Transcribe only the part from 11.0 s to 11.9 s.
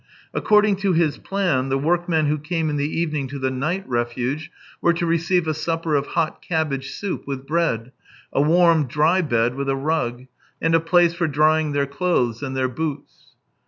for drying their